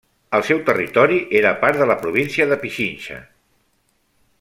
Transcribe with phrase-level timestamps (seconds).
[0.37, 3.23] El seu territori era part de la província de Pichincha.